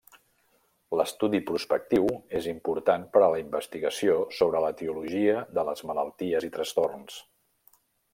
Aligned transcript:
L'estudi 0.99 1.41
prospectiu 1.49 2.07
és 2.39 2.47
important 2.53 3.05
per 3.17 3.21
a 3.25 3.29
la 3.33 3.41
investigació 3.43 4.15
sobre 4.39 4.63
l'etiologia 4.65 5.37
de 5.59 5.67
les 5.69 5.85
malalties 5.91 6.49
i 6.49 6.51
trastorns. 6.57 7.21